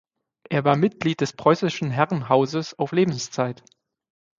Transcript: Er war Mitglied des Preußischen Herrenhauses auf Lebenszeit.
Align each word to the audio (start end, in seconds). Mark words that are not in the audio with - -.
Er 0.49 0.63
war 0.65 0.77
Mitglied 0.77 1.21
des 1.21 1.33
Preußischen 1.33 1.91
Herrenhauses 1.91 2.73
auf 2.79 2.91
Lebenszeit. 2.91 3.61